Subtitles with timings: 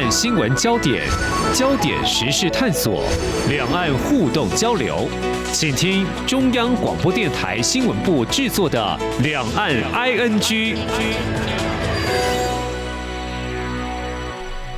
[0.00, 1.06] 岸新闻焦点、
[1.52, 3.02] 焦点时事探索、
[3.50, 5.06] 两岸互动交流，
[5.52, 10.40] 请听中央广播电台新闻部制作的《两岸 ING》。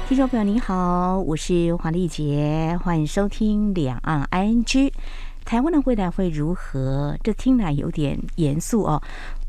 [0.09, 4.65] 听众朋友您好，我是黄丽杰，欢迎收听《两岸 ING》。
[5.45, 7.17] 台湾的未来会如何？
[7.23, 9.01] 这听来有点严肃哦。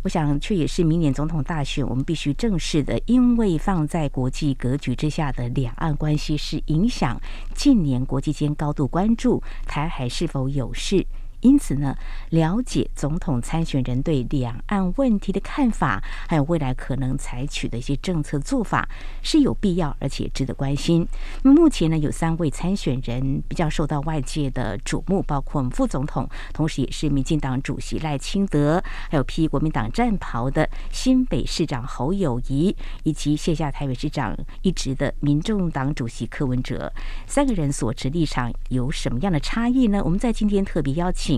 [0.04, 7.18] 我想，这也是明年总统大选我们必须正视的，因为放在国际格局之下的两岸关系是影响
[7.56, 11.06] 近年国际间高度关注台海是否有事。
[11.44, 11.96] 因此呢，
[12.30, 18.88] 了解总统参选人对两岸问题的看法，还有未来可能采取的一些政策做法，
[19.22, 21.06] 是有必要而且值得关心。
[21.42, 32.74] 那么目前呢，有三位参选人比较受到外界的瞩目，包括我们副总统，同时也是民进党主席赖清德，还有披国民党战袍的新北市长侯友谊，
[33.04, 36.90] 以及卸下台北市长一职的民众党主席柯文哲。
[37.28, 40.02] 三个人所持立场有什么样的差异呢？
[40.06, 41.33] 我们在今天特别邀请。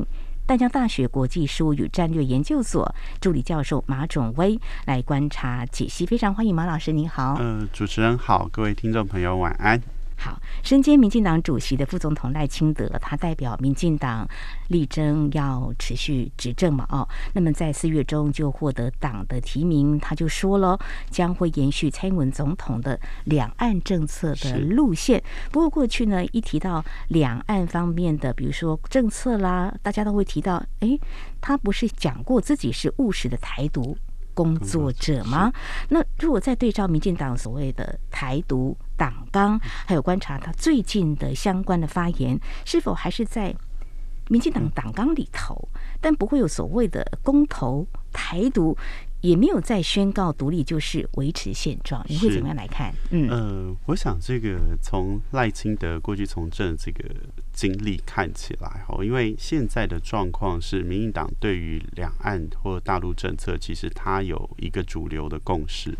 [0.48, 7.40] 淡江大学国际事务与战略研究所助理教授马准威来观察解析，非常欢迎马老师，您好。
[7.72, 9.82] 主持人好，各位听众朋友晚安。
[10.18, 14.28] 好，身兼民进党主席的副总统赖清德，他代表民进党
[14.70, 16.86] 力争要持续执政嘛？
[16.90, 25.22] 哦，那么在四月中就获得党的提名，他就说了，将会延续蔡英文总统的两岸政策的路线。
[25.52, 30.98] 不过过去呢，一提到两岸方面的，比如说政策啦，大家都会提到，哎，
[31.42, 33.98] 他不是讲过自己是务实的台独
[34.36, 35.52] 工作者吗？
[35.90, 43.56] 那如果再对照民进党所谓的台独党纲，还有观察他最近的相关的发言，是否还是在
[44.30, 45.68] 民进党党纲里头？
[46.00, 48.78] 但不会有所谓的公投台独，
[49.22, 52.06] 也没有再宣告独立，就是维持现状。
[52.08, 52.94] 你会怎么样来看？
[53.10, 57.04] 嗯，呃，我想这个从赖清德过去从政这个
[57.56, 65.98] 经历看起来，哦，因为现在的状况是，民进党对于两岸或大陆政策，其实它有一个主流的共识。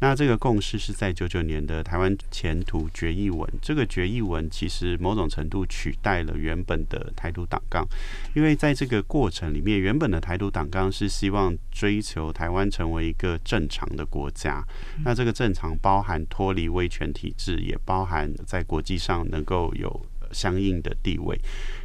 [0.00, 7.86] 那这个共识是在九九年的台湾前途决议文，这个决议文其实某种程度取代了原本的台独党纲，
[8.34, 14.62] 因为在这个过程里面，原本的台独党纲是希望追求台湾成为一个正常的国家，
[15.04, 21.38] 那这个正常包含脱离威权体制，也包含在国际上能够有相应的地位。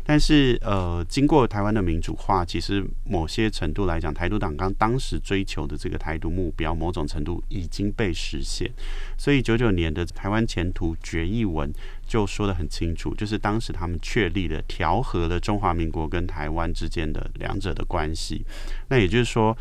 [0.03, 8.71] 但是，呃，经过台湾的民主化，其实某些程度来讲，台独党纲当时追求的这个台独目标，某种程度已经被实现。
[9.17, 11.69] 所以，九九年的台湾前途决议文
[12.07, 18.45] 就说得很清楚，就是当时他们确立了调和了中华民国跟台湾之间的两者的关系。
[18.87, 19.57] 那也就是说，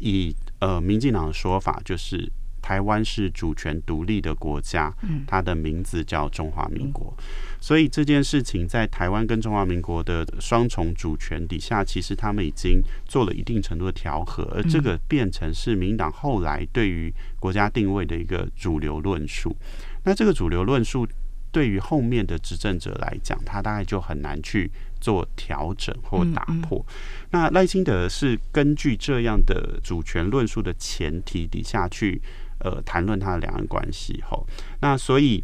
[0.00, 2.32] 以呃民进党的说法，就是。
[2.60, 4.94] 台湾是主权独立的国家，
[5.26, 7.12] 它的名字叫中华民国，
[7.60, 19.54] 所以这件事情在台湾跟中华民国的双重主权底下，其实他们已经做了一定程度的调和，而这个变成是民党后来对于国家定位的一个主流论述。
[20.04, 21.06] 那这个主流论述
[21.52, 26.84] 对于后面的执政者来讲，他大概就很难去做调整或打破。
[27.30, 32.22] 那赖清德是根据这样的主权论述的前提底下去。
[32.60, 34.46] 呃，谈论他的两岸关系后，
[34.80, 35.42] 那所以，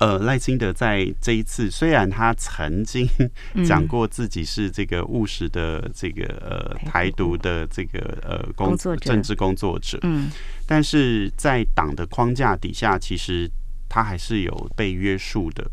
[0.00, 3.08] 呃，赖清德在这一次，虽然他曾经
[3.64, 7.36] 讲过自己是这个务实的这个呃台独。
[7.38, 10.28] 的这个呃工作政治工作者，嗯，
[10.66, 13.48] 但是在党的框架底下，其实
[13.88, 15.70] 他还是有被约束的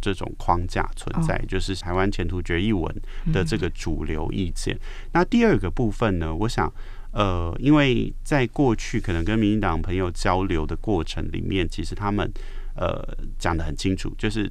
[0.00, 2.92] 这种框架存在，就是台湾前途决议文
[3.32, 4.76] 的这个主流意见。
[5.12, 6.72] 那第二个部分呢，我想。
[7.14, 12.28] 呃，因为在过去可能跟民进党朋友交流的过程里面，其实他们
[12.74, 14.50] 呃讲的很清楚，就是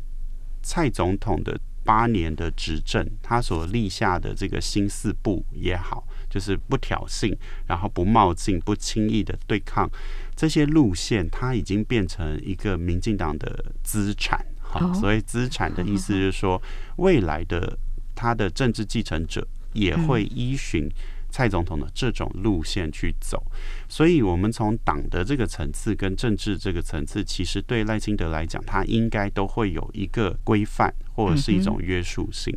[0.61, 7.35] 蔡总统的八年的执政，他所立下的这个新四部也好，就是不挑衅，
[7.67, 9.89] 然后不冒进，不轻易的对抗
[10.33, 14.39] 这些路线，它已经变成一个民进党的资产。
[14.61, 16.61] 好，所以资产的意思就是说，
[16.95, 17.77] 未来的
[18.15, 20.89] 他的政治继承者也会依循。
[21.33, 23.43] 蔡总统的这种路线去走，
[23.89, 32.55] 所以我们从党的这个层次跟政治这个层次，其实对赖清德来讲，他应该都会有一个规范或者是一种约束性。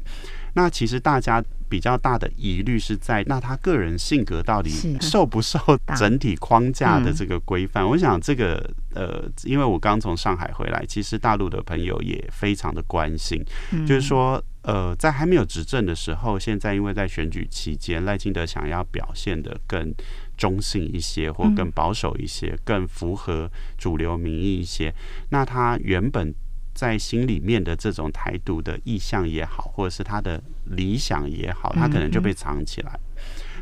[0.57, 4.71] 那其实大家比较大的疑虑是在，那他个人性格到底
[5.01, 5.59] 受不受
[5.97, 7.87] 整体框架的这个规范？
[7.87, 13.45] 我想这个呃，因为我刚从上海回来，其实大陆的朋友也非常的关心，
[13.87, 14.43] 就是说。
[14.67, 19.95] 呃，在还没有执政的时候，现在因为在选举期间，赖清德想要表现的更
[20.37, 23.49] 中性一些，或更保守一些，更符合
[23.79, 24.93] 主流民意一些。
[25.31, 26.35] 那他原本
[26.77, 33.01] 在心里面的这种台独的意向也好，或者是他的理想也好，他可能就被藏起来。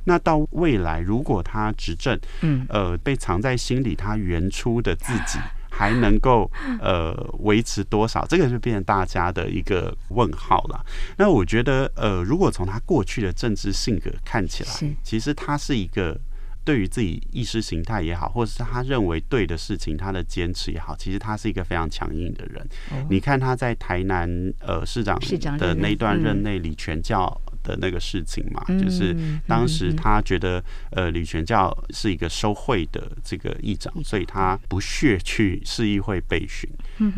[0.04, 5.38] 那到未来，如果他执政，嗯，呃，被藏在心里，他原初的自己
[5.70, 6.50] 还能够
[6.80, 8.26] 呃维持多少？
[8.26, 10.84] 这个就变成大家的一个问号了。
[11.16, 16.20] 那我觉得，呃，如果从他过去的政治性格看起来，其实他是一个
[16.64, 22.66] 对于自己意识形态也好，或者是他认为对的事情，他的坚持也好，其实他是一个非常强硬的人。
[23.10, 24.28] 你看他在台南
[24.60, 25.18] 呃市长
[25.58, 27.40] 的那段任内，李全教。
[27.64, 29.16] 的那个事情嘛，就是
[29.48, 36.68] 当时他觉得，呃，李全教是一个收贿的这个议长，所以他不屑去市议会备询，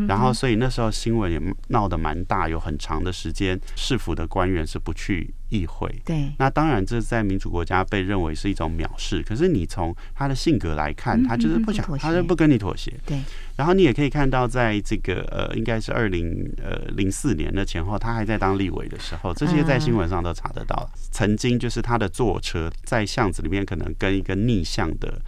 [0.07, 1.41] 然后所以那时候新闻也
[1.71, 5.95] 闹得蛮大，有很长的时间，市府的官员是不去议会。
[6.05, 12.93] 对，那当然这在民主国家被认为是一种藐视，可是你从他的性格来看，他就是不想，他就不跟你妥协。
[13.05, 13.21] 对。
[13.57, 20.89] 然后你也可以看到，在这个呃，应该是二零呃零四年的前后，他还在当立委的时候，这些在新闻上都查得到。
[21.11, 25.19] 曾经就是他的坐车在巷子里面，可能跟一个逆向的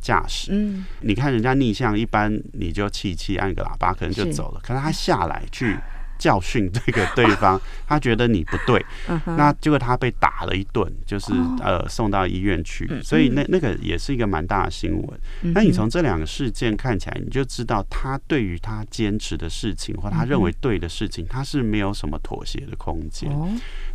[0.00, 0.50] 驾驶。
[0.50, 4.60] 嗯，你看人家逆向，一般你就气气按个喇叭，可能就走了。
[4.64, 5.76] 可是他下来去。
[6.18, 8.84] 教训这个对方， 他觉得你不对，
[9.24, 15.20] 那结果他被打了一顿，就是呃送到医院去，所以那那个也是一个蛮大的新闻。
[15.54, 23.30] 那你从这两个事件看起来，你就知道他对于他坚持的事情或他认为对的事情，他是没有什么妥协的空间。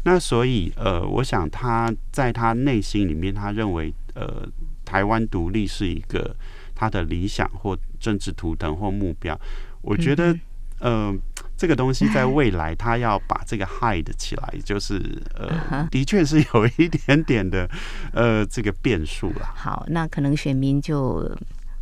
[0.04, 4.48] 那所以呃，我想他在他内心里面，他认为呃
[4.86, 6.36] 台湾独立是一个
[6.74, 9.40] 他的理想或政治图腾或目标。
[9.82, 10.38] 我觉得
[10.80, 11.14] 呃。
[11.62, 15.00] 这个东西在未来，他要把这个 hide 起来，就是
[15.36, 17.70] 呃，的确是有一点点的
[18.14, 19.48] 呃这个变数了。
[19.54, 21.32] 好，那可能选民就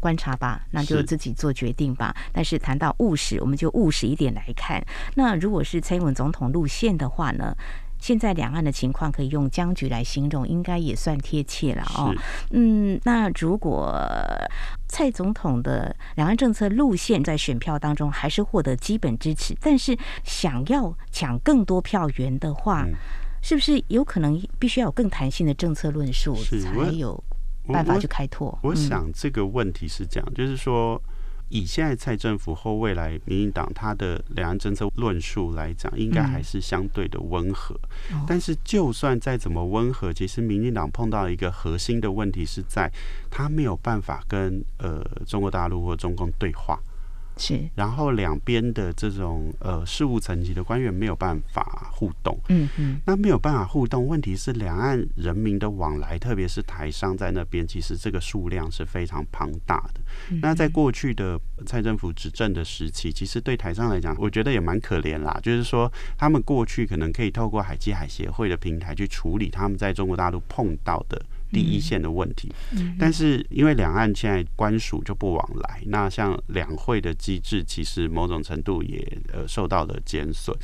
[0.01, 2.13] 观察吧，那就自己做决定吧。
[2.33, 4.85] 但是谈到务实，我们就务实一点来看。
[5.15, 7.55] 那如果是蔡英文总统路线的话呢？
[7.99, 12.15] 现在两岸的情况可以用僵局来形容，应该也算贴切了哦。
[12.51, 13.93] 嗯，那如果
[14.87, 22.85] 蔡总统的两岸政策路线在选票当中还是获得基本支持，但是想要抢更多票源的话，
[23.41, 27.21] 是不是有可能必须要有更弹性的政策论述，才有
[27.67, 28.57] 办法去开拓？
[28.63, 31.01] 我想这个问题是这样，就是说。
[31.49, 37.75] 以现在蔡政府或未来民进党他的两岸政策论述来讲，应该还是相对的温和。
[38.27, 42.91] 但是，就算再怎么温和，其实民进党碰到一个核心的问题是在，
[43.29, 46.79] 他没有办法跟呃中国大陆或中共对话。
[47.39, 60.01] 是，然后两边的这种呃事务层级的官员没有办法互动，嗯嗯，那没有办法互动，问题是两岸人民的往来，特别是台商在那边，其实这个数量是非常庞大的。
[60.41, 71.21] 那在过去的蔡政府执政的时期，其实对台商来讲，我觉得也蛮可怜啦，就是说他们过去可能可以透过海基海协会的平台去处理他们在中国大陆碰到的。
[71.51, 72.51] 第一线的问题，
[72.99, 80.55] 但是因为两岸现在官署就不往来，那像两会的机制，其实某种程度也呃受到了减损。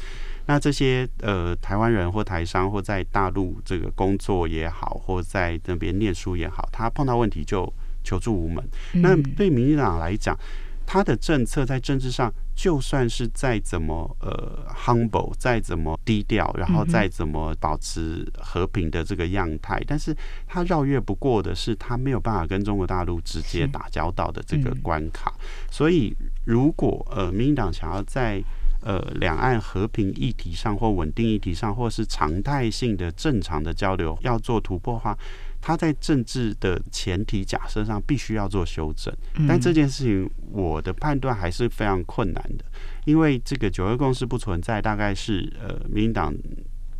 [0.47, 7.71] 那这些呃台湾人或台商或在大陆这个工作也好，或在那边念书也好，他碰到问题就
[8.03, 8.63] 求助无门。
[8.93, 10.37] 那对民进党来讲，
[10.85, 20.15] 他的政策在政治上，就算是再怎么呃 humble，再怎么低调，然后再怎么保持和平的这个样态，但是
[20.47, 25.33] 他绕越不过的是，他没有办法跟中国大陆直接打交道的这个关卡。
[25.71, 26.15] 所以，
[26.45, 28.41] 如果呃民进党想要在
[28.81, 35.17] 呃两岸和平议题上或稳定议题上，或是常态性的正常的交流要做突破的话，
[35.65, 39.11] 他在政治的前提假设上必须要做修正，
[39.47, 42.63] 但这件事情我的判断还是非常困难的，
[43.05, 46.31] 因为这个九二共识不存在，大概是呃民进党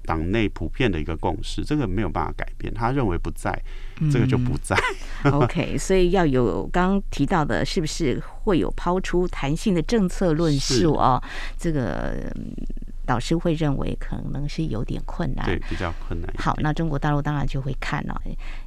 [0.06, 2.74] 党内普遍的一个共识，这个没有办法改变。
[2.74, 3.52] 他认为不在，
[4.12, 4.78] 这个就不在。
[5.24, 11.22] 嗯、 OK，所以要有刚刚提到的，是不是会有抛出弹性的政策论述哦？
[11.58, 12.32] 这个。
[13.08, 16.34] 导师会认为可能是有点困难，对，比较困难。
[16.40, 18.20] 好，那中国大陆当然就会看了。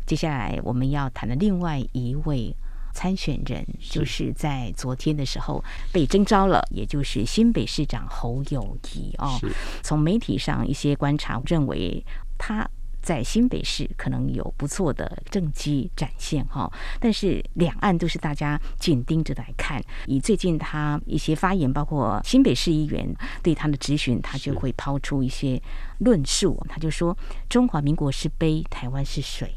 [0.06, 2.54] 接下来我们要谈的另外一位
[2.98, 5.62] 参选人，就是在昨天的时候
[5.92, 9.38] 被征召了，也就是新北市长侯友谊哦。
[9.84, 12.04] 从媒体上一些观察认为
[12.36, 12.68] 他。
[13.00, 19.80] 在新北市可能有不错的政绩展现哈，但是两岸都是大家紧盯着来看。
[20.06, 23.08] 以最近他一些发言，包括新北市议员
[23.42, 25.62] 对他的质询，他就会抛出一些
[26.00, 26.62] 论述。
[26.68, 27.16] 他就说
[27.48, 29.54] ：“中华民国是杯，台湾是水。”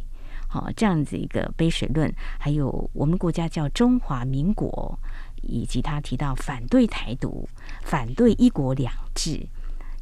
[0.51, 4.99] 好这样子一个杯水论，还有我们国家叫中华民国，
[5.41, 7.47] 以及他提到反对台独、
[7.83, 9.47] 反对一国两制。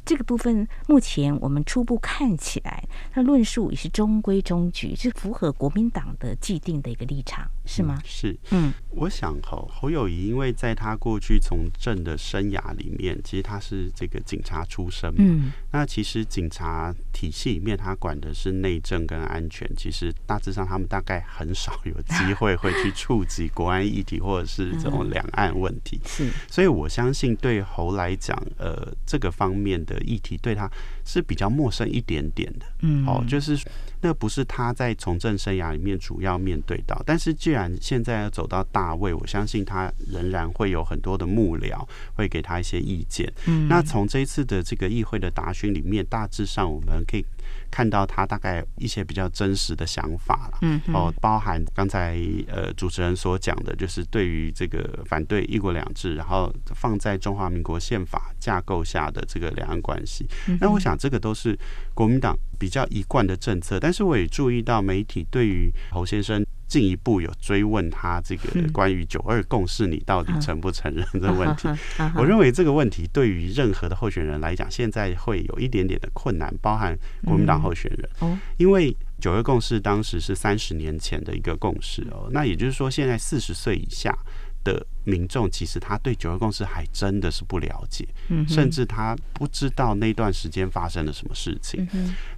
[0.04, 7.96] 这个部分目前我们初步看起来，他论述也是中规中矩，是符合国民党的既定的一个立场，是吗？
[7.96, 30.00] 嗯、是，嗯，我想侯侯友谊，因为在他过去从政的生涯里面，其实他是这个警察出身嘛，嗯，那其实警察体系里面，他管的是内政跟安全，其实大致上他们大概很少有机会会去触及国安议题或者是这种两岸问题，是，所以我相信对侯来讲，呃，这个方面的。
[30.00, 30.68] 议题对他
[31.10, 33.58] 是比较陌生一点点的，嗯，哦，就是
[34.00, 43.30] 那不是他在从政生涯里面主要面对到，但是既然现在要走到大位，我相信他仍然会有很多的幕僚会给他一些意见。
[43.46, 47.24] 嗯，那从这一次的这个议会的答询里面，大致上我们可以。
[47.70, 60.26] 看到他大概一些比较真实的想法了，嗯，哦，包含刚才呃主持人所讲的，就是对于这个反对一国两制，然后放在中华民国宪法架构下的这个两岸关系，
[60.60, 61.58] 那我想这个都是
[61.94, 66.44] 国民党比较一贯的政策，但是我也注意到媒体对于侯先生。
[66.70, 71.68] 进一步有追问他这个关于九二共识，你到底承不承认的问题？
[72.14, 84.16] 我认为这个问题对于任何的候选人来讲，现在会有一点点的困难，包含国民党候选人，因为九二共识当时是三十年前的一个共识哦，那也就是说，现在四十岁以下
[84.62, 88.06] 的民众，其实他对九二共识还真的是不了解，
[88.46, 91.84] 甚至他不知道那段时间发生了什么事情。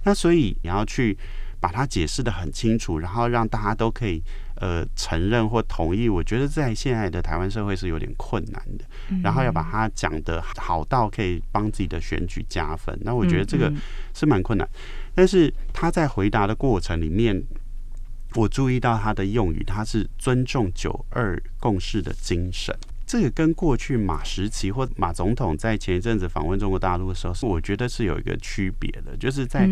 [0.03, 1.15] 那所以你要去。
[1.63, 4.21] 把它解释的很清楚，然后让大家都可以
[4.57, 6.09] 呃承认或同意。
[6.09, 8.83] 我觉得在现在的台湾社会是有点困难的。
[9.23, 13.71] 然后要把它讲得好到可以帮自己的选举加分，那我觉得这个
[14.13, 14.67] 是蛮困难。
[15.15, 17.41] 但是他在回答的过程里面，
[18.35, 22.75] 我注意到他的用语，他是尊重九二共识的精神。
[23.05, 29.69] 这个跟过去马时期或马总统在前一阵子访问中国大陆的时候，是我觉得是有一个区别的，就是在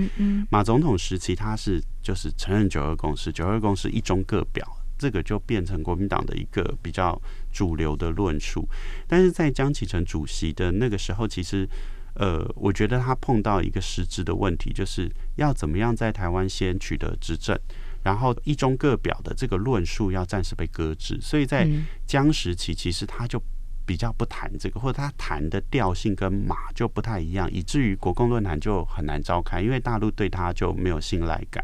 [0.50, 7.20] 马总统时期，他是就是承认九二共识，九二共识一中各表，这个就变成国民党的一个比较
[7.52, 8.68] 主流的论述。
[9.08, 11.68] 但是在江启臣主席的那个时候，其实
[12.16, 17.58] 呃，我觉得他碰到一个实质的问题，就是要怎么样在台湾先取得执政。
[18.04, 21.68] 然后一中各表的这个论述要暂时被搁置，所以在
[22.08, 23.42] 江时期其实他就
[23.86, 31.64] 比较不谈这个，或者他谈的调性跟马就不太一样，以至于国共论坛就很难召开，因为大陆对他就没有信赖感。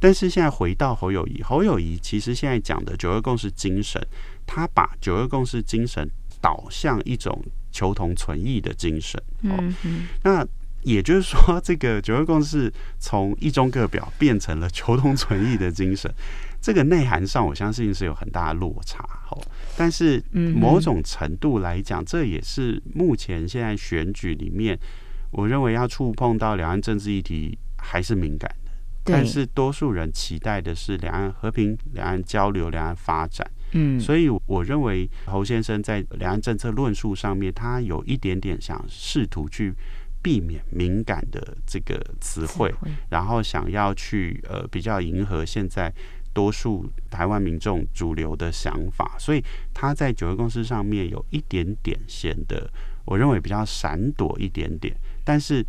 [0.00, 4.00] 但是现在回到侯友谊，侯友谊其实现在讲的九二共识精神，
[4.46, 6.08] 他把九二共识精神
[6.40, 9.22] 导向一种求同存异的精神。
[9.44, 9.74] 哦，
[10.22, 10.46] 那。
[10.84, 16.12] 也就是说，这个九二共识从一中各表变成了求同存异的精神，
[16.60, 19.02] 这个内涵上我相信是有很大的落差。
[19.24, 19.40] 好，
[19.76, 24.78] 但是某种程度来讲，这也是目前现在选举里面，
[25.30, 28.70] 我认为要触碰到两岸政治议题还是敏感的。
[29.06, 33.50] 但是多数人期待的是两岸和平、两岸交流、两岸发展。
[33.72, 39.74] 嗯，所以我认为侯先生在两岸政策论述上面，他有一点点想试图去。
[40.24, 42.74] 避免敏感的这个词汇，
[43.10, 45.92] 然后想要去呃比较迎合现在
[46.32, 52.68] 多数台湾民众主流的想法，所以他在九二共识上面有一点点显得
[53.04, 55.62] 我认为比较闪躲一点点，但是。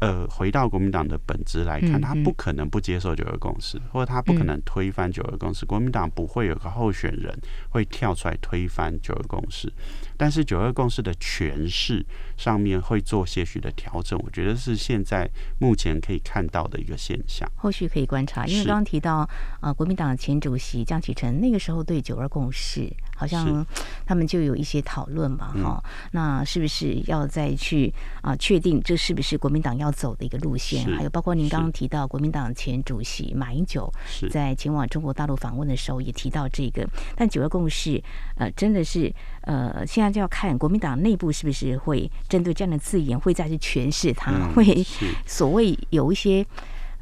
[0.00, 5.66] 呃，回到国民党的本质来看，他不可能不接受九二共识，或者他不可能推翻九二共识。
[5.66, 7.36] 国民党不会有个候选人
[7.70, 9.68] 会跳出来推翻九二共识，
[10.16, 12.06] 但是九二共识的诠释
[12.38, 14.18] 上面会做些许的调整。
[14.24, 15.28] 我觉得是现在
[15.58, 17.46] 目前可以看到的一个现象。
[17.56, 19.28] 后续可以观察，因为刚刚提到
[19.60, 22.90] 呃，国民党前主席江启臣那个时候对九二共识。
[23.18, 23.66] 好像
[24.06, 27.92] 他们就有一些讨论嘛，哈，那是不是要再去
[28.22, 30.86] 啊确定这是不是国民党要走的一个路线？
[30.96, 33.92] 还有包括您刚刚提到国民党前主席马英九
[34.30, 38.00] 在前往中国大陆访问的时候也提到这个，但九二共识
[38.36, 44.86] 呃真的是呃现在就要看国民党内部是不是会针对这样的字眼会再去诠释它， 会
[45.26, 46.46] 所谓有一些。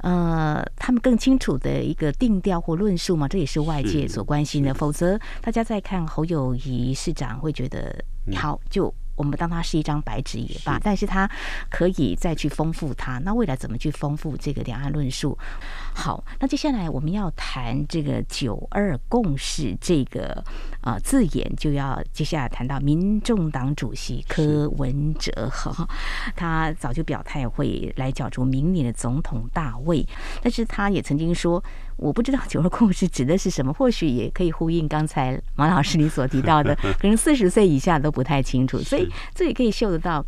[0.03, 4.73] 呃，他们更清楚的一个定调或论述嘛，这也是外界所关心的。
[4.75, 8.05] 否则，大家在看侯友谊市长会觉得，
[8.37, 10.79] 好，就我们当它是一张白纸也罢。
[10.83, 11.29] 但是它
[11.71, 13.19] 可以再去丰富它。
[13.19, 15.37] 那未来怎么去丰富这个两岸论述？
[15.95, 20.45] 好，那接下来我们要谈这个九二共识这个
[20.81, 25.89] 啊字眼，就要接下来谈到民众党主席柯文哲哈，
[26.37, 30.07] 他早就表态会来角逐明年的总统大位，
[30.43, 31.63] 但是他也曾经说，
[31.97, 40.25] 我不知道九二共识指的是什么，或许也可以呼应刚才马老师你所提到的， 可能四十岁以下都不太清楚，所以这也可以嗅得到。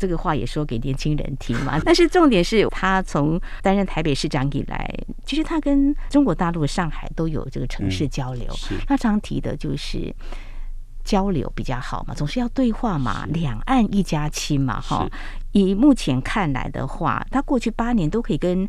[0.00, 4.88] 这个话也说给年轻人听嘛， 但是重点是他从担任台北市长以来，
[5.26, 8.46] 其实他跟中国大陆上海都有这个城市交流。
[8.70, 10.14] 嗯、他常提的就是
[11.02, 15.04] 交流比较好嘛，总是要对话嘛，两岸一家亲嘛，哈。
[15.50, 18.68] 以目前看来的话，他过去八年都可以跟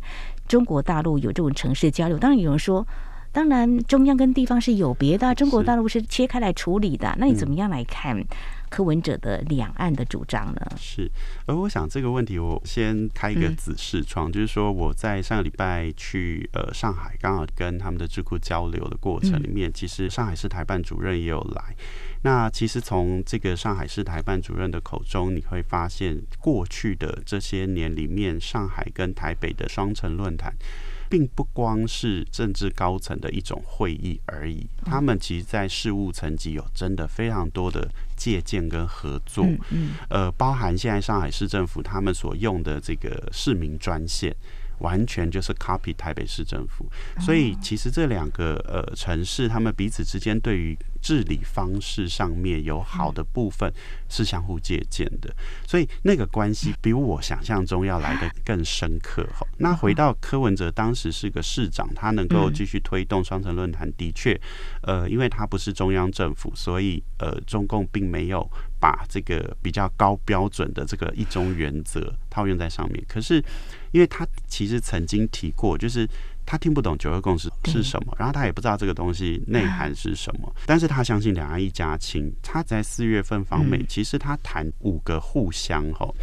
[0.50, 2.18] 中国大陆有这种城市交流。
[2.18, 2.84] 当然有人说，
[3.30, 7.14] 当然中央跟地方是有别的，中国大陆是切开来处理的。
[7.20, 8.20] 那你怎么样来看？
[8.68, 10.60] 柯文哲的两岸的主张呢？
[10.76, 11.10] 是，
[11.46, 21.74] 而我想这个问题，我先开一个子视窗，嗯、就是说我在上个礼拜去呃上海，刚好跟他们的智库交流的过程里面，嗯、其实上海市台办主任也有来。
[22.22, 30.54] 那其实从这个上海市台办主任的口中，你会发现过去的这些年里面，上海跟台北的双城论坛。
[31.10, 39.44] 并不光是政治高层的一种会议而已，他们其实，在事务层级有真的非常多的借鉴跟合作。
[40.08, 44.32] 呃，包含现在上海市政府他们所用的这个市民专线。
[44.80, 53.72] 完全就是 copy 台北市政府，所以其实这两个呃城市，他们彼此之间对于治理方式上面有好的部分
[54.08, 55.34] 是相互借鉴的，
[55.66, 59.46] 所以那个关系比我想象中要来的更深刻哈。
[59.58, 64.38] 那回到柯文哲当时是个市长，他能够继续推动双城论坛，的确，
[64.82, 68.46] 呃，因为他不是中央政府，所以呃，中共并没有
[68.78, 73.42] 把这个比较高标准的这个一中原则套用在上面，可是。
[73.92, 76.08] 因为他其实曾经提过，就是
[76.46, 82.32] 他听不懂九二共识是什么，然后他也不知道这个东西内涵是什么，但是他相信两岸一家亲。
[82.42, 86.14] 他在四月份访美，其实他谈五个互相吼，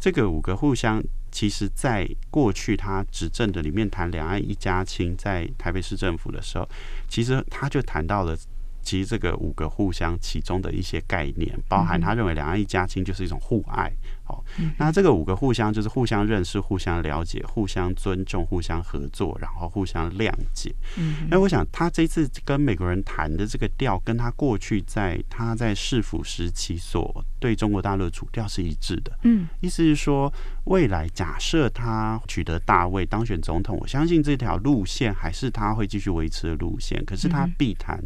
[0.00, 6.68] 这个五个互相，其实在过去他执政的里面谈两岸一家亲，在台北市政府的时候，
[7.08, 8.36] 其实他就谈到了。
[8.86, 13.92] 其实这个五个互相其中的一些概念，包含他认为两岸一家亲就是一种互爱。
[14.22, 14.44] 好，
[14.76, 20.74] 那这个五个互相就是互相认识、互相了解、互相尊重、互相合作，然后互相谅解。
[20.96, 29.16] 嗯，那我想他这次跟美国人谈的这个调，跟他过去在他在市府时期所对中国大陆的主调是一致的。
[29.22, 30.32] 嗯，意思是说，
[30.64, 37.00] 未来假设他取得大位当选总统，我相信这条路线还是他会继续维持的路线。
[37.04, 38.02] 可是他必谈。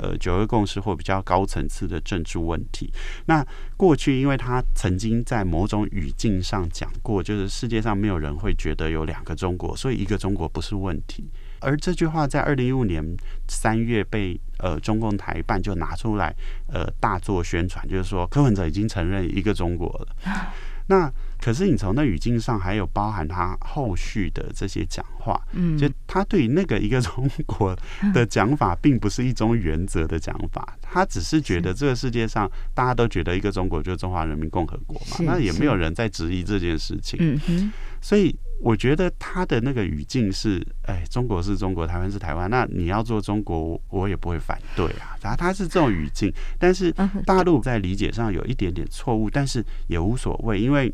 [0.00, 2.90] 呃，九二共识或比较高层次的政治问题。
[3.26, 3.44] 那
[3.76, 11.28] 过去，因为他曾经在某种语境上讲过，就是世界上没有人会觉得有两个中国，所以一个中国不是问题。
[11.60, 13.04] 而这句话在二零一五年
[13.46, 16.34] 三月被呃中共台办就拿出来
[16.68, 20.16] 呃大做宣传，就是说柯文哲已经承认一个中国了。
[20.88, 27.74] 那可是你从那语境上，还有包含他后续的这些讲话，嗯，就他对于那个一个中国
[28.12, 37.72] 的讲法，并不是一种原则的讲法，他只是觉得这个世界上大家都觉得一个中国就是中华人民共和国嘛，那也没有人在质疑这件事情，嗯哼，
[38.02, 50.92] 所以我觉得他的那个语境是，哎，中国是中国，台湾是台湾，那你要做中国，我也不会反对啊，然后他是这种语境，但是大陆在理解上有一点点错误，但是也无所谓，因为。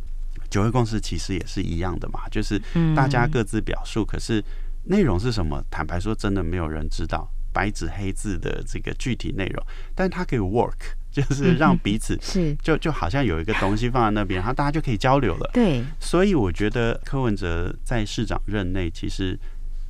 [0.51, 2.61] 九二共识其实也是一样的嘛，就是
[2.95, 4.43] 大家各自表述，可是
[4.85, 5.63] 内容是什么？
[5.71, 9.67] 坦白说，真的没有人知道白纸黑字的这个具体内容。
[9.95, 15.51] 但它可以 work，就是让彼此是就就好像有一个东西放在那边，然后大家就可以交流了。
[15.53, 19.39] 对，所以我觉得柯文哲在市长任内其实。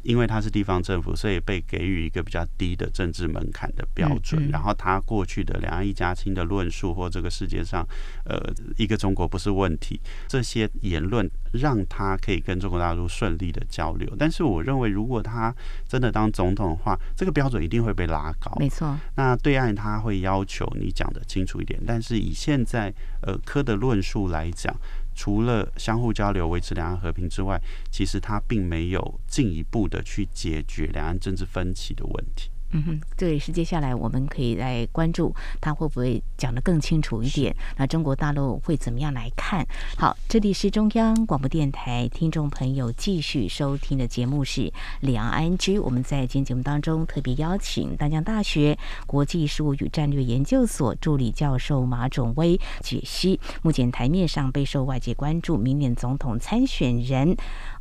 [0.07, 4.49] 因为他是地方政府，所以被给予一个比较低的政治门槛的标准。
[4.51, 7.85] 然后他过去的两岸一家亲的论述，或这个世界上，
[8.25, 8.41] 呃，
[8.77, 14.09] 一个中国不是问题，这些言论让他可以跟中国大陆顺利的交流。
[14.17, 15.53] 但是我认为，如果他
[15.89, 18.55] 真的当总统的话，这个标准一定会被拉高。
[18.61, 18.97] 没错。
[19.17, 24.73] 那对岸他会要求你讲的清楚一点，但是以现在呃科的论述来讲。
[25.17, 27.59] 除了相互交流、维持两岸和平之外，
[27.91, 32.51] 其实他并没有进一步的去解决两岸政治分歧的问题。
[32.73, 37.55] 嗯哼，这也是接下来我们可以来关注他会不会讲得更清楚一点。
[37.77, 39.67] 那中国大陆会怎么样来看？
[39.97, 45.81] 好，这里是中央广播电台，听众朋友继续收听的节目是两岸 ING。
[45.81, 48.77] 我们在今天节目当中特别邀请淡江大学
[49.07, 57.37] 国际事务与战略研究所助理教授马种威解析目前台面上备受外界关注明年总统参选人，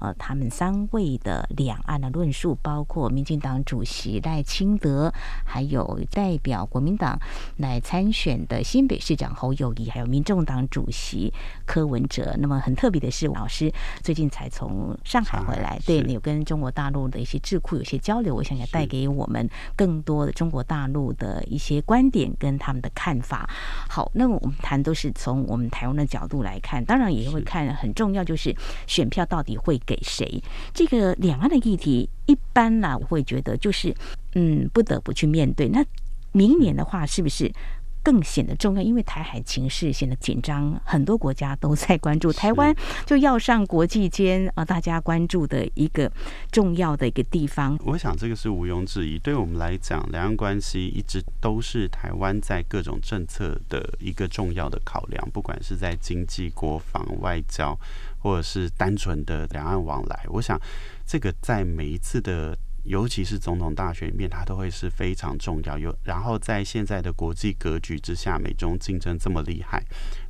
[0.05, 5.11] 呃，他们三位的两岸的论述，包括民进党主席赖清德，
[5.43, 7.19] 还有代表国民党
[7.57, 11.33] 来参选的新北市长侯友谊，还有民众党主席
[11.65, 12.35] 柯文哲。
[12.39, 23.49] 那么很特别的是，老师最近才从上海回来，对，你有跟中国大陆的一些智库有些交流，我想也带给我们更多的中国大陆的一些观点跟他们的看法。
[23.89, 30.41] 好，那么我们谈都是从我们台湾的角度来看，当然也会看很重要就是选票到底会给谁。
[30.73, 33.93] 这个两岸的议题，一般呢，我会觉得就是
[34.33, 35.67] 嗯，不得不去面对。
[35.69, 35.83] 那
[36.31, 37.51] 明年的话，是不是？
[38.03, 42.71] 更显得重要，因为台海情势显得紧张，很多国家都在关注台湾，
[43.03, 46.11] 就要上国际间啊，大家关注的一个
[46.51, 47.75] 重要的一个地方。
[47.83, 57.75] 我想这个是毋庸置疑，对我们来讲，两岸关系一直都是台湾在各种政策的一个重要的考量，不管是在经济、国防、外交，
[58.25, 60.25] 或者是单纯的两岸往来。
[60.29, 60.59] 我想
[61.05, 62.57] 这个在每一次的。
[62.85, 65.75] 尤其是总统大选里面，它都会是非常重要。
[65.75, 69.83] 有然后在现在的国际格局之下，美中竞争这么厉害，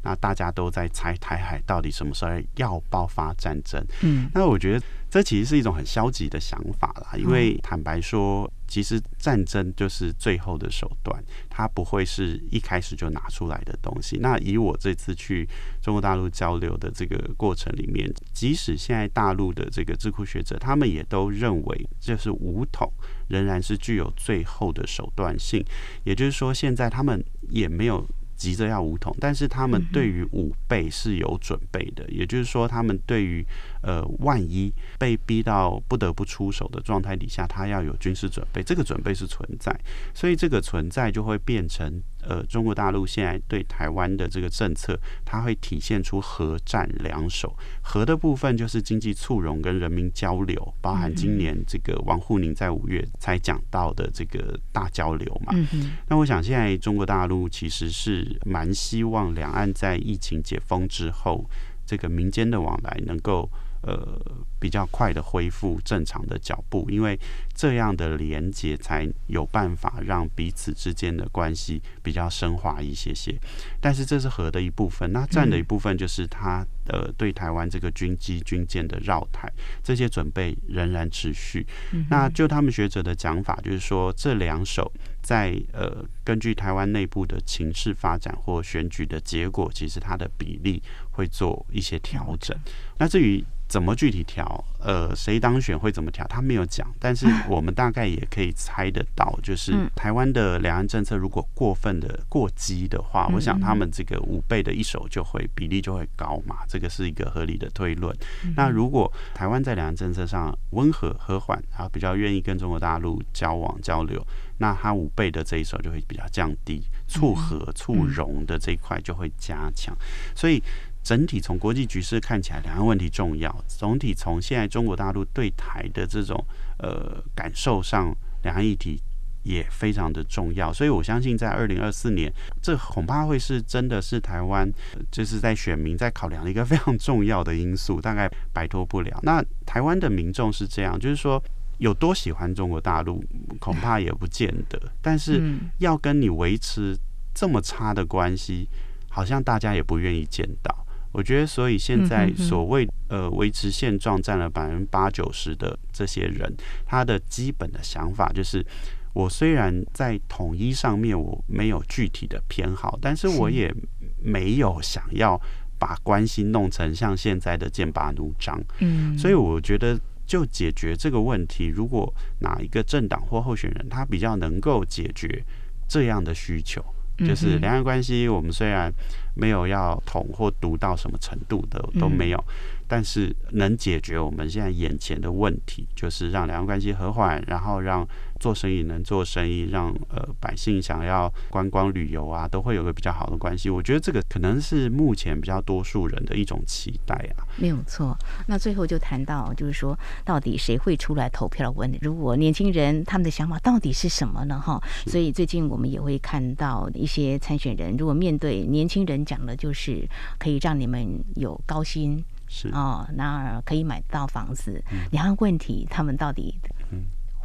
[0.04, 3.86] 那大家都在猜台海到底什么时候要爆发战争。
[4.04, 4.86] 嗯，那我觉得。
[5.10, 14.18] 这其实是一种很消极的想法啦，因为坦白说，其实战争就是最后的手段，它不会是一开始就拿出来的东西。
[14.18, 15.48] 那以我这次去
[15.82, 22.92] 中国大陆交流的这个过程里面，即使现在大陆的这个智库学者，他们也都认为，就是武统
[23.30, 25.64] 仍然是具有最后的手段性。
[26.04, 28.06] 也就是说，现在他们也没有。
[28.38, 33.42] 急着要武统，但是他们对于武备是有准备的，也就是说，他们对于
[33.86, 39.72] 呃万一被逼到不得不出手的状态底下，他要有军事准备，这个准备是存在，
[40.14, 42.02] 所以这个存在就会变成。
[42.28, 47.56] 呃，中国大陆现在对台湾的这个政策，它会体现出和战两手。
[47.84, 55.54] 和的部分就是经济促融跟人民交流，包含今年这个王沪宁在五月才讲到的这个大交流嘛。
[55.54, 61.48] 嗯那我想现在中国大陆其实是蛮希望两岸在疫情解封之后，
[61.86, 63.48] 这个民间的往来能够。
[63.88, 64.20] 呃，
[64.60, 67.20] 比较快的恢复正常的脚步，因为
[67.54, 73.40] 这样的连接才有办法让彼此之间的关系比较深化一些些。
[73.80, 79.48] 但是这是和的一部分，那战的一部分就是他呃对台湾这个军机军舰的绕台
[79.84, 81.64] 这些准备仍然持续。
[82.10, 92.58] 那就他们学者的讲法，就是说这两手在呃根据台湾内部的情势发展或选举的结果，其实它的比例会做一些调整。
[92.98, 93.44] 那至于
[93.76, 94.64] 怎么具体调？
[94.80, 96.26] 呃，谁当选会怎么调？
[96.28, 108.16] 他没有讲，但是 我们大概也可以猜得到，就是台湾的两岸政策如果过分的过激的话，我想他们这个五倍的一手就会比例就会高嘛，这个是一个合理的推论。
[108.56, 114.26] 那如果台湾在两岸政策上温和和缓，然后比较愿意跟中国大陆交往交流，
[114.60, 119.94] 那他五倍的这一手就会比较降低，促和促融的这一块就会加强，
[120.34, 120.64] 所以。
[121.06, 123.56] 整体从国际局势看起来，两岸问题重要。
[123.68, 126.44] 总体从现在中国大陆对台的这种
[126.80, 129.00] 呃感受上，两岸议题
[129.44, 130.74] 也非常的重要。
[130.74, 134.68] 所以我相信，在二零二四年，这恐怕会是真的是台湾
[135.12, 139.20] 就是在选民在考量的一个非常重要的因素，大概摆脱不了。
[139.22, 141.40] 那台湾的民众是这样，就是说
[141.78, 143.24] 有多喜欢中国大陆，
[143.60, 144.82] 恐怕也不见得。
[145.04, 146.98] 但是要跟你维持
[147.32, 148.68] 这么差的关系，
[149.08, 150.85] 好像大家也不愿意见到。
[151.16, 156.54] 我觉得，所以现在所谓呃维持现状占了百分之八九十的这些人，
[156.86, 158.66] 他的基本的想法就是：
[159.14, 163.74] 我虽然在统一上面我没有具体的偏好，但是我也
[164.22, 165.40] 没有想要
[165.80, 168.62] 把关系弄成像现在的剑拔弩张。
[168.80, 175.42] 嗯，所以我觉得就解决这个问题，如果哪一个政党或候选人他比较能够解决
[175.88, 176.84] 这样的需求，
[177.20, 178.92] 就是两岸关系，我们虽然。
[179.38, 182.42] 没有要统或独到什么程度的都没有，
[182.88, 188.08] 但是能解决我们现在眼前的问题，就是让两岸关系和缓，然后让
[188.40, 193.70] 做生意能做生意，让呃百姓想要观光旅游啊，都会有个比较好的关系。
[193.70, 197.44] 我觉得这个可能是目前比较多数人的一种期待啊。
[197.58, 198.18] 没有错。
[198.48, 202.00] 那最后就谈到，就是说到底谁会出来投票的问题？
[202.02, 204.60] 如果年轻人他们的想法到底是什么呢？
[204.60, 209.26] 哈，所以最近我们也会看到一些参选人，如果面对年轻人。
[209.26, 214.80] 讲的就是可以让你们有高薪，是哦，那可以买到房子。
[215.12, 216.54] 两岸问题，他们到底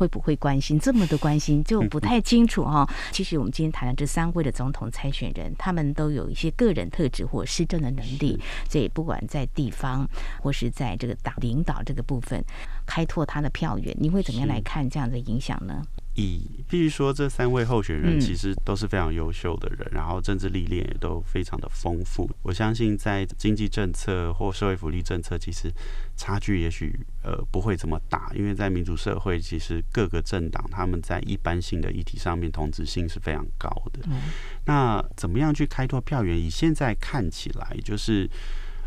[0.01, 0.81] 会不会关心？
[0.81, 2.89] 这么的关心就不太清楚哈、哦。
[3.13, 10.09] 其实我们今天谈的这三位的总统参选人，他们都有一些个人特质或施政的能力，所以不管在地方
[10.41, 12.43] 或是在这个党领导这个部分，
[12.87, 15.83] 开拓他的票源，你会怎么样来看这样的影响呢？
[16.21, 22.31] 以必须说，这三位候选人其实都是非常优秀的人，嗯、然后政治历练也都非常的丰富。
[22.43, 25.73] 我相信在经济政策或社会福利政策，其实
[26.17, 34.01] 差距也许呃不会这么大，因为在民主社会，其实各个政党他们在一般性的议题上面同质性是非常高的。
[34.07, 34.21] 嗯、
[34.67, 36.39] 那怎么样去开拓票源？
[36.39, 38.29] 以现在看起来，就是。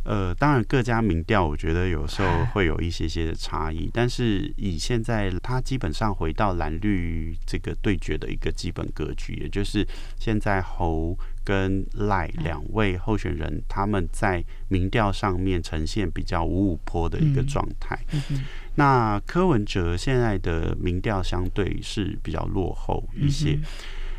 [0.04, 9.88] 呃，当然各家民调，我觉得有时候 会有一些些的差异，但是以现在他基本上回到蓝绿这个对决的一个基本格局，也就是
[10.20, 17.98] 现在侯跟赖两位候选人，他们在民调上面呈现比较五五坡的一个状态。
[18.76, 23.58] 那柯文哲现在的民调相对是比较落后一些。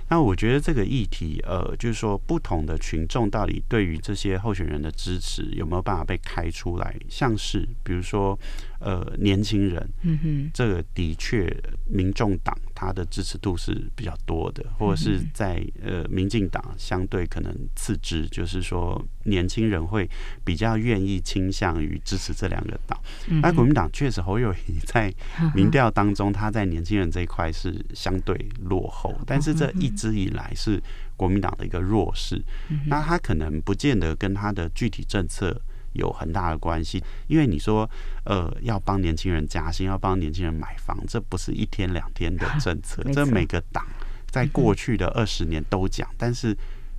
[0.08, 6.94] 那我觉得这个议题，呃，就是说不同的群众到底对于这些候选人的支持有没有办法被开出来？
[7.08, 8.38] 像是比如说，
[8.84, 11.50] 呃，年轻人，嗯哼，这个的确，
[11.88, 20.06] 民众党他的支持度是比较多的，或者是在呃，民进党相对可能次之，就是说年轻人会
[20.44, 23.00] 比较愿意倾向于支持这两个党。
[23.40, 25.10] 那国民党确实侯友谊在
[25.56, 30.78] 民调当中，他在年轻人这一块是相对落后，但是这一直以来是
[31.16, 32.38] 国民党的一个弱势。
[32.86, 35.58] 那他可能不见得跟他的具体政策。
[35.94, 37.88] 有很大的关系，因为你说，
[38.24, 43.84] 呃，要帮年轻人加薪，要帮年轻人买房，这不是一天两天的政策， 这每个党
[44.30, 46.56] 在过去的二十年都讲，但是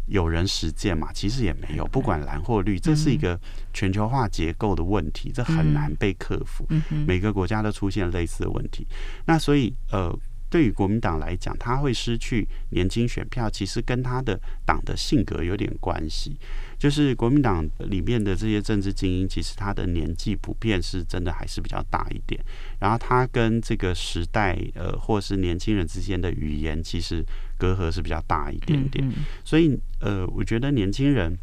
[0.08, 1.12] 有人实践嘛？
[1.14, 3.40] 其实也没有，不管蓝或绿，这是一个
[3.74, 6.68] 全球化结构的问题，这很难被克服。
[7.08, 8.86] 每个国家都出现类似的问题，
[9.26, 10.18] 那所以，呃。
[10.48, 16.38] 对于国民党来讲，他会失去年轻选票，其实跟他的党的性格有点关系。
[16.78, 22.40] 就是国民党里面的这些政治精英，其实他的年纪普遍是真的还是比较大一点。
[22.80, 27.26] 然后他跟这个时代，呃，或是年轻人之间的语言，其实
[27.58, 29.08] 隔阂是比较大一点点。
[29.44, 31.38] 所以，呃，我觉得年轻人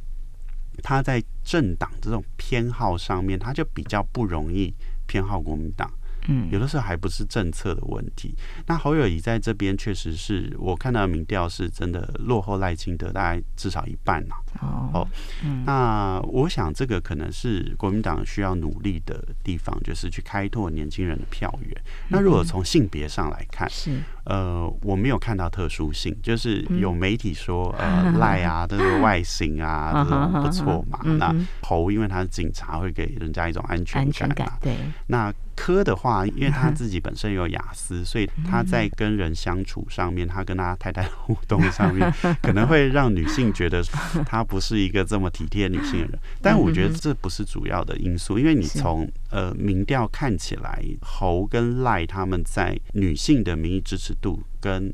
[0.82, 4.72] 他在政党这种偏好上面，他就比较不容易
[5.06, 5.90] 偏好国民党。
[6.28, 8.34] 嗯，有的时候还不是政策的问题。
[8.66, 14.34] 那侯友谊在这边确实是我看到的民调是真的落后赖清德大概至少一半呐。
[14.60, 15.06] 哦，
[15.44, 21.82] 嗯，那我想这个可能是国民党需要努力的地方，就是去开拓年轻人的票源。
[22.08, 31.00] 那如果从性别上来看，是呃，我没有看到特殊性，就是有媒体说呃 赖啊，这个外形啊 这种不错嘛。
[31.04, 34.58] 那猴因为他是警察，会给人家一种安全感嘛。
[34.60, 35.32] 对，那。
[35.54, 42.10] 科的话，因为他自己本身有雅思， 所以他在跟人相处上面，他跟他太太互动上面，
[42.42, 43.84] 可能会让女性觉得
[44.24, 46.18] 他不是一个这么体贴女性的人。
[46.40, 54.92] 但我觉得这不是主要的因素，因为你从呃民调看起来，侯跟赖他们在女性的民意支持度跟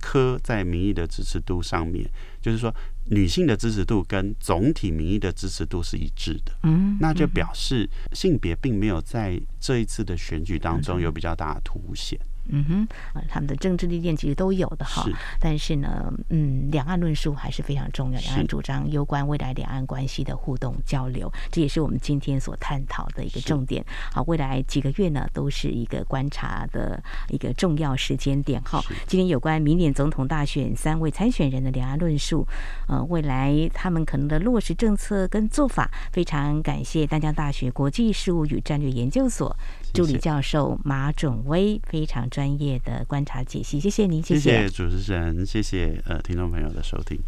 [0.00, 2.08] 科在民意的支持度上面，
[2.40, 2.74] 就是说。
[3.10, 12.20] 女性的支持度跟总体民意的支持度是一致的，嗯，那就表示性别并没有在这一次的选举当中有比较大的凸显。
[12.48, 12.88] 嗯哼，
[13.28, 15.04] 他们的政治历练其实都有的哈，
[15.38, 23.84] 但是呢，嗯，两岸论述还是非常重要，两岸主张攸关未来两岸关系的互动交流，这也是我们今天所探讨的一个重点。
[24.12, 28.60] 好，未来几个月呢，都是一个观察的一个重要时间点。
[28.62, 32.46] 哈，今天有关明年总统大选三位参选人的两岸论述，
[32.88, 39.54] 呃，未来他们可能的落实政策跟做法，非常感谢丹江大学国际事务与战略研究所
[39.92, 47.18] 助理教授马准威，非常专业的观察解析，谢谢您，谢谢，谢谢主持人，谢谢呃听众朋友的收听。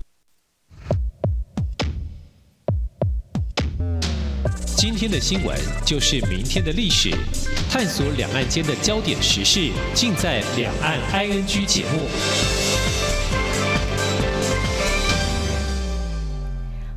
[4.76, 7.10] 今天的新闻就是明天的历史，
[7.70, 12.99] 探索两岸间的焦点时事，尽在《两岸 ING》节目。